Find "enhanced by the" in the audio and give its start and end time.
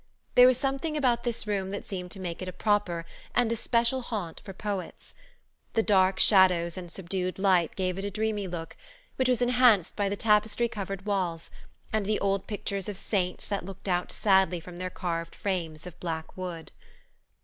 9.43-10.15